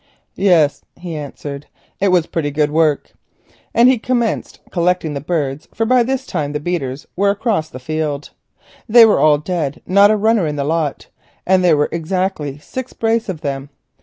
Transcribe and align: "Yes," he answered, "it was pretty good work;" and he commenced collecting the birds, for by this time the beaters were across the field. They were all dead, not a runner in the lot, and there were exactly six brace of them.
"Yes," 0.33 0.81
he 0.95 1.13
answered, 1.15 1.67
"it 1.99 2.07
was 2.07 2.25
pretty 2.25 2.49
good 2.49 2.71
work;" 2.71 3.11
and 3.71 3.87
he 3.87 3.99
commenced 3.99 4.59
collecting 4.71 5.13
the 5.13 5.21
birds, 5.21 5.67
for 5.75 5.85
by 5.85 6.01
this 6.01 6.25
time 6.25 6.53
the 6.53 6.59
beaters 6.59 7.05
were 7.15 7.29
across 7.29 7.69
the 7.69 7.77
field. 7.77 8.31
They 8.89 9.05
were 9.05 9.19
all 9.19 9.37
dead, 9.37 9.79
not 9.85 10.09
a 10.09 10.17
runner 10.17 10.47
in 10.47 10.55
the 10.55 10.63
lot, 10.63 11.05
and 11.45 11.63
there 11.63 11.77
were 11.77 11.89
exactly 11.91 12.57
six 12.57 12.93
brace 12.93 13.29
of 13.29 13.41
them. 13.41 13.69